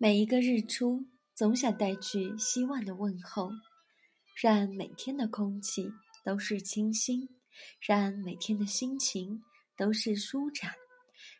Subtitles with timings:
[0.00, 3.50] 每一个日出，总想带去希望的问候，
[4.40, 5.90] 让每天的空气
[6.24, 7.28] 都是清新，
[7.80, 9.42] 让每天的心情
[9.76, 10.72] 都是舒展，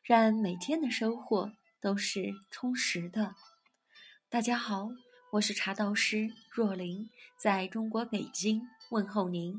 [0.02, 3.36] 让每天的收获都是充实的。
[4.28, 4.88] 大家好，
[5.30, 7.08] 我是茶道师若琳，
[7.40, 9.54] 在中国北京问候您。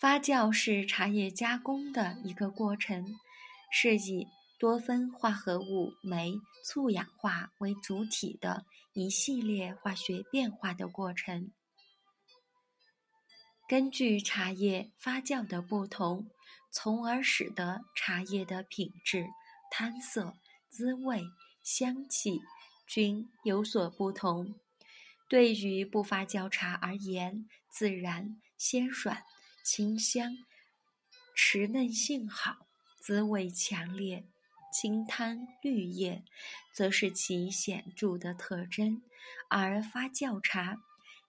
[0.00, 3.04] 发酵是茶叶加工的一个过程，
[3.70, 4.26] 是以。
[4.58, 8.64] 多酚化合物酶促氧化为主体的
[8.94, 11.52] 一系列化学变化的过程。
[13.68, 16.30] 根据茶叶发酵的不同，
[16.70, 19.26] 从而使得茶叶的品质、
[19.70, 20.34] 汤色、
[20.70, 21.22] 滋味、
[21.62, 22.40] 香气
[22.86, 24.54] 均有所不同。
[25.28, 29.18] 对于不发酵茶而言，自然鲜爽、
[29.64, 30.32] 清香、
[31.34, 32.68] 持嫩性好，
[33.00, 34.24] 滋味强烈。
[34.72, 36.22] 青汤绿叶，
[36.74, 39.00] 则是其显著的特征；
[39.48, 40.76] 而发酵茶，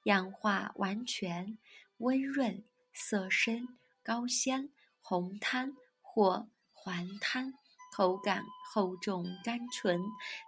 [0.04, 1.58] 氧化完全，
[1.98, 2.64] 温润，
[2.94, 3.68] 色深，
[4.04, 4.70] 高鲜，
[5.02, 7.54] 红汤或黄汤，
[7.94, 10.02] 口感厚重甘醇，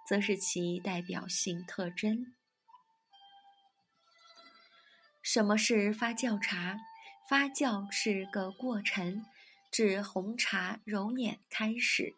[0.08, 2.34] 则是其代表性特征。
[5.22, 6.78] 什么是发酵茶？
[7.30, 9.24] 发酵是个过程，
[9.72, 12.16] 指红茶揉捻开始。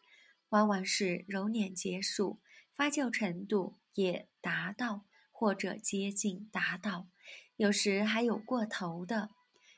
[0.51, 2.39] 往往是揉捻结束，
[2.75, 7.07] 发酵程度也达到或者接近达到，
[7.55, 9.29] 有时还有过头的。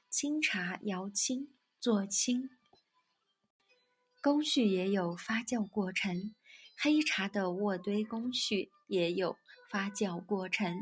[0.09, 2.49] 清茶摇青做青，
[4.21, 6.33] 工序也有发酵过程；
[6.77, 9.35] 黑茶的渥堆工序也有
[9.71, 10.75] 发酵过程。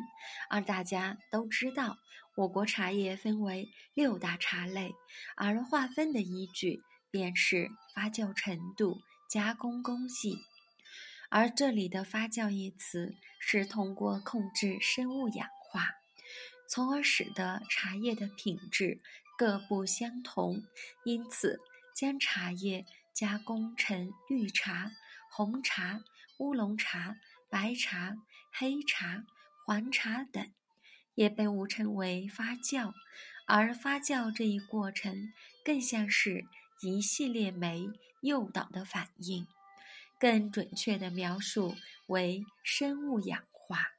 [0.50, 1.98] 而大家都知道，
[2.36, 4.94] 我国茶叶分为六大茶类，
[5.38, 9.02] 而划分的依据便是发酵程度。
[9.32, 10.44] 加工工艺，
[11.30, 15.88] 而这里的“发酵”一词是通过控制生物氧化，
[16.68, 19.00] 从而使得茶叶的品质
[19.38, 20.66] 各不相同。
[21.06, 21.62] 因此，
[21.96, 24.92] 将茶叶加工成绿茶、
[25.32, 26.04] 红茶、
[26.40, 27.16] 乌龙茶、
[27.50, 28.18] 白茶、
[28.52, 29.24] 黑茶、
[29.66, 30.52] 黄茶等，
[31.16, 32.92] 也被误称为发酵。
[33.48, 35.32] 而发酵这一过程，
[35.64, 36.44] 更像是。
[36.84, 37.88] 一系列酶
[38.22, 39.46] 诱导的反应，
[40.20, 41.76] 更准确的描述
[42.08, 43.90] 为生物氧化。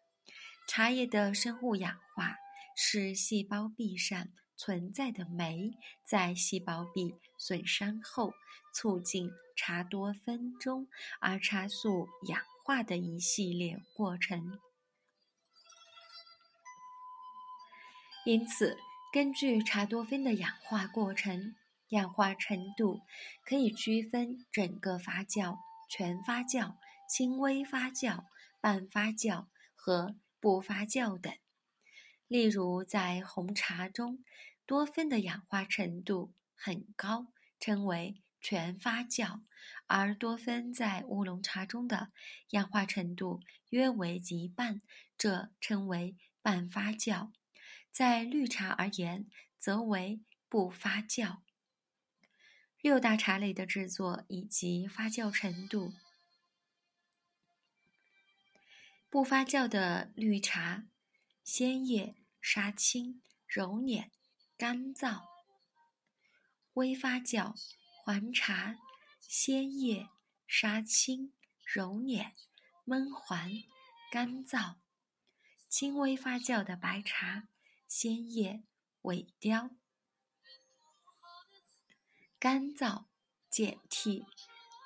[0.67, 2.37] 茶叶的生物氧化
[2.77, 5.73] 是细胞壁上存在的酶
[6.05, 8.33] 在细胞壁损伤后，
[8.73, 10.87] 促进茶多酚中
[11.21, 14.59] 儿茶素氧化的一系列过程。
[18.25, 18.79] 因此，
[19.13, 21.57] 根据茶多酚的氧化过程。
[21.93, 23.03] 氧化程度
[23.45, 25.59] 可以区分整个发酵、
[25.91, 26.77] 全发酵、
[27.07, 28.25] 轻微发酵、
[28.63, 31.31] 半发酵和不发酵等。
[32.29, 34.25] 例如，在红茶中，
[34.65, 37.27] 多酚的氧化程度很高，
[37.61, 39.43] 称为全发酵；
[39.87, 42.11] 而多酚在乌龙茶中的
[42.53, 44.81] 氧化程度约为一半，
[45.19, 47.33] 这称为半发酵。
[47.91, 49.27] 在绿茶而言，
[49.59, 51.41] 则为不发酵。
[52.83, 55.93] 六大茶类的制作以及发酵程度。
[59.09, 60.89] 不发酵的绿茶，
[61.45, 64.11] 鲜叶杀青揉捻
[64.57, 65.23] 干燥；
[66.73, 67.55] 微发酵
[68.03, 68.77] 黄茶，
[69.21, 70.09] 鲜叶
[70.49, 71.33] 杀青
[71.65, 72.33] 揉捻
[72.85, 73.49] 焖黄
[74.11, 74.79] 干燥；
[75.69, 77.47] 轻微发酵的白茶，
[77.87, 78.65] 鲜叶
[79.03, 79.71] 萎凋。
[82.43, 83.05] 干燥、
[83.53, 84.27] 碱替；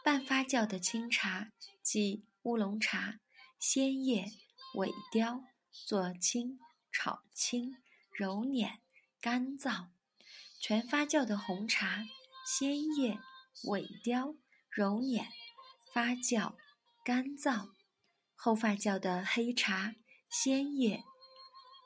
[0.04, 1.52] 半发酵的清茶，
[1.82, 3.18] 即乌龙茶，
[3.58, 4.30] 鲜叶
[4.74, 6.60] 萎凋，做青、
[6.92, 7.78] 炒青、
[8.12, 8.80] 揉捻、
[9.22, 9.88] 干燥；
[10.60, 12.04] 全发酵的红茶，
[12.44, 13.18] 鲜叶
[13.64, 14.34] 萎凋，
[14.68, 15.26] 揉捻、
[15.94, 16.56] 发酵、
[17.02, 17.70] 干燥；
[18.34, 19.94] 后发酵的黑茶，
[20.28, 21.02] 鲜叶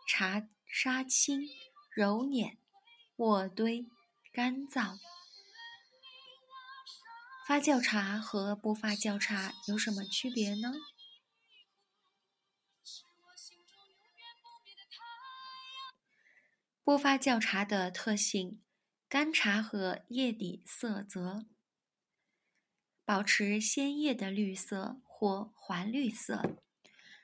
[0.08, 1.48] 茶杀青、
[1.94, 2.58] 揉捻、
[3.18, 3.86] 渥堆、
[4.32, 4.98] 干燥。
[7.46, 10.72] 发酵茶和不发酵茶有什么区别呢？
[16.84, 18.60] 不发酵茶的特性：
[19.08, 21.44] 干茶和叶底色泽，
[23.04, 26.56] 保持鲜叶的绿色或黄绿色。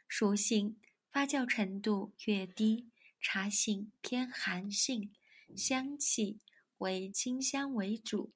[0.08, 0.80] 属性：
[1.10, 2.90] 发酵程度越低，
[3.20, 5.14] 茶性偏寒性，
[5.56, 6.40] 香气
[6.78, 8.32] 为清香为主。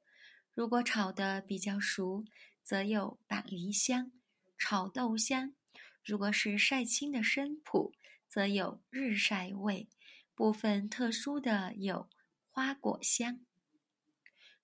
[0.53, 2.25] 如果炒得比较熟，
[2.63, 4.13] 则有板梨香、
[4.59, 5.55] 炒豆香、
[6.05, 7.95] 如果是晒青的生普，
[8.29, 9.87] 则有日晒味；
[10.35, 12.09] 部分特殊的有
[12.51, 13.41] 花果香。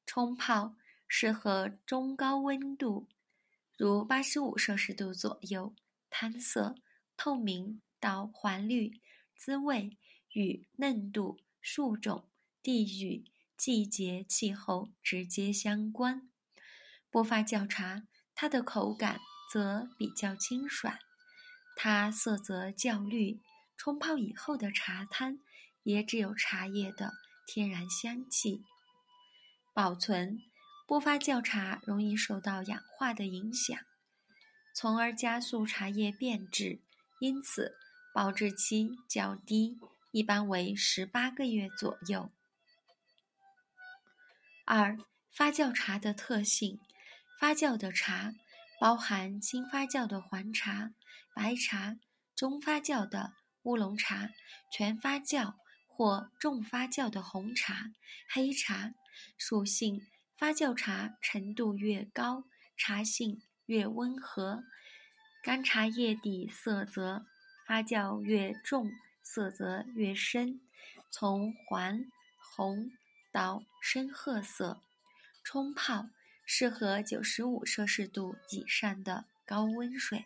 [0.05, 0.77] 冲泡
[1.09, 3.09] 适合中高温度，
[3.77, 5.75] 如八十五摄氏度左右，
[6.11, 6.75] 摊色
[7.17, 9.01] 透明到黄绿，
[9.35, 9.97] 滋味
[10.33, 12.29] 与嫩度、树种、
[12.63, 13.25] 地域、
[13.57, 16.29] 季节、气候直接相关。
[17.11, 18.03] 波发酵茶，
[18.35, 19.19] 它的口感
[19.51, 20.99] 则比较清爽，
[21.75, 23.41] 它色泽较绿，
[23.77, 25.39] 冲泡以后的茶汤
[25.83, 27.15] 也只有茶叶的
[27.47, 28.63] 天然香气。
[29.75, 30.39] 保存
[30.87, 33.79] 波发酵茶容易受到氧化的影响，
[34.75, 36.81] 从而加速茶叶变质，
[37.21, 37.75] 因此
[38.15, 39.79] 保质期较低，
[40.13, 42.31] 一般为十八个月左右。
[44.69, 44.99] 二、
[45.31, 46.81] 发酵茶的特性：
[47.39, 48.33] 发酵的茶
[48.81, 50.91] 包含轻发酵的黄茶、
[51.37, 51.95] 白茶、
[52.35, 53.33] 中发酵的
[53.63, 54.31] 乌龙茶、
[54.73, 55.55] 全发酵
[55.87, 57.93] 或重发酵的红茶、
[58.29, 58.93] 黑茶。
[59.39, 60.05] 属性：
[60.37, 62.43] 发酵茶程度越高，
[62.77, 64.65] 茶性越温和，
[65.45, 67.25] 干茶叶底色泽；
[67.69, 68.91] 发酵越重，
[69.23, 70.61] 色泽越深，
[71.09, 72.01] 从黄、
[72.57, 72.91] 红
[73.37, 74.81] 到深褐色。
[75.45, 76.09] 冲泡
[76.47, 80.25] 适合九十五摄氏度以上的高温水。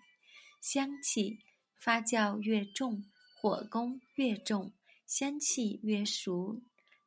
[0.60, 1.40] 香气：
[1.76, 3.04] 发酵越重，
[3.34, 4.72] 火功越重，
[5.08, 6.62] 香气越熟，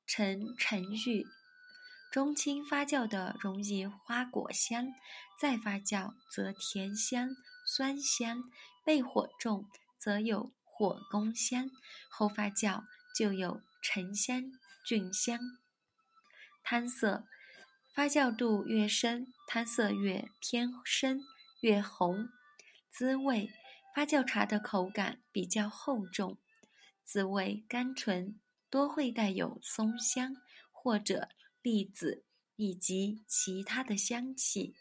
[0.05, 1.25] 呈沉郁。
[2.11, 4.93] 中轻发酵的容易花果香，
[5.39, 7.29] 再发酵则甜香、
[7.65, 8.43] 酸香，
[8.85, 9.65] 焙火重
[9.97, 11.71] 则有火功香，
[12.09, 12.83] 后发酵
[13.15, 14.51] 就有沉香、
[14.85, 15.39] 菌香。
[16.63, 17.27] 汤色，
[17.93, 21.21] 发酵度越深，汤色越偏深
[21.61, 22.29] 越红。
[22.89, 23.49] 滋味，
[23.93, 26.37] 发酵茶的口感比较厚重，
[27.03, 28.39] 滋味甘醇，
[28.69, 30.35] 多会带有松香
[30.71, 31.29] 或者。
[31.63, 32.25] 栗子
[32.57, 34.75] 以及其他的香气，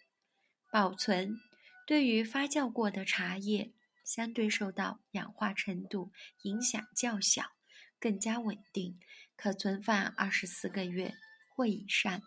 [0.69, 1.38] 保存
[1.87, 3.73] 对于发酵过的茶叶，
[4.05, 6.11] 相对受到氧化程度
[6.43, 7.52] 影响较小，
[8.00, 8.99] 更加稳定，
[9.37, 11.14] 可存放二十四个月
[11.62, 12.20] 或以上。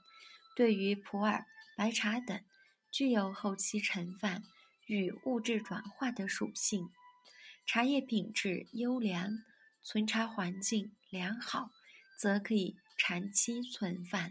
[0.55, 1.45] 对于普洱、
[1.75, 2.41] 白茶等，
[2.89, 4.41] 具有后期陈放
[4.85, 6.87] 与物质转化的属性，
[7.65, 9.43] 茶叶品质优良，
[9.83, 11.69] 存茶环境良好，
[12.17, 14.29] 则可以长期存放。